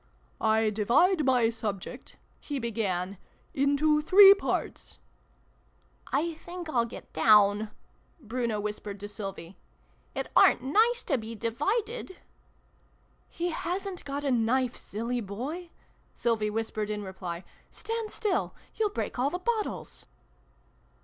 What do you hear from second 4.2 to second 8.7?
parts ""I think I'll get down!" Bruno